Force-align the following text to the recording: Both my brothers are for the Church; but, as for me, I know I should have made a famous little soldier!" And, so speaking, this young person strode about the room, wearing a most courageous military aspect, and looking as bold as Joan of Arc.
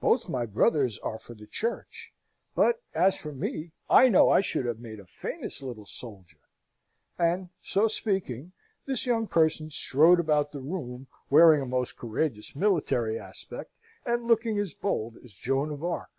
Both 0.00 0.28
my 0.28 0.44
brothers 0.44 0.98
are 1.04 1.20
for 1.20 1.34
the 1.34 1.46
Church; 1.46 2.12
but, 2.56 2.82
as 2.94 3.16
for 3.16 3.30
me, 3.32 3.70
I 3.88 4.08
know 4.08 4.28
I 4.28 4.40
should 4.40 4.64
have 4.66 4.80
made 4.80 4.98
a 4.98 5.06
famous 5.06 5.62
little 5.62 5.86
soldier!" 5.86 6.40
And, 7.16 7.50
so 7.60 7.86
speaking, 7.86 8.50
this 8.86 9.06
young 9.06 9.28
person 9.28 9.70
strode 9.70 10.18
about 10.18 10.50
the 10.50 10.58
room, 10.58 11.06
wearing 11.30 11.60
a 11.60 11.64
most 11.64 11.96
courageous 11.96 12.56
military 12.56 13.20
aspect, 13.20 13.70
and 14.04 14.26
looking 14.26 14.58
as 14.58 14.74
bold 14.74 15.16
as 15.18 15.32
Joan 15.32 15.70
of 15.70 15.84
Arc. 15.84 16.10